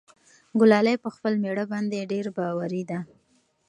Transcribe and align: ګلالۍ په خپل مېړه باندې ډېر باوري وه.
ګلالۍ 0.59 0.95
په 1.03 1.09
خپل 1.15 1.33
مېړه 1.43 1.65
باندې 1.71 2.09
ډېر 2.11 2.25
باوري 2.37 2.83
وه. 2.89 2.99